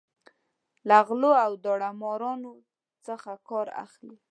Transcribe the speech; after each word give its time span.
له 0.87 0.97
غلو 1.07 1.31
او 1.45 1.51
داړه 1.63 1.89
مارانو 2.01 2.53
څخه 3.05 3.31
کار 3.49 3.67
اخلي. 3.85 4.15